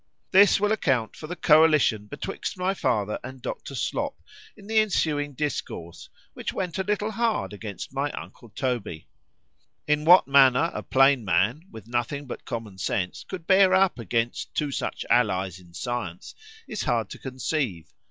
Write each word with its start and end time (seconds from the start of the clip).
This 0.31 0.59
will 0.59 0.71
account 0.71 1.15
for 1.15 1.27
the 1.27 1.35
coalition 1.35 2.07
betwixt 2.07 2.57
my 2.57 2.73
father 2.73 3.19
and 3.23 3.39
Dr. 3.39 3.75
Slop, 3.75 4.15
in 4.57 4.65
the 4.65 4.79
ensuing 4.79 5.33
discourse, 5.33 6.09
which 6.33 6.51
went 6.53 6.79
a 6.79 6.83
little 6.83 7.11
hard 7.11 7.53
against 7.53 7.93
my 7.93 8.09
uncle 8.13 8.49
Toby.——In 8.49 10.03
what 10.03 10.27
manner 10.27 10.71
a 10.73 10.81
plain 10.81 11.23
man, 11.23 11.67
with 11.69 11.87
nothing 11.87 12.25
but 12.25 12.45
common 12.45 12.79
sense, 12.79 13.23
could 13.29 13.45
bear 13.45 13.75
up 13.75 13.99
against 13.99 14.55
two 14.55 14.71
such 14.71 15.05
allies 15.07 15.59
in 15.59 15.71
science,—is 15.71 16.81
hard 16.81 17.11
to 17.11 17.19
conceive. 17.19 17.93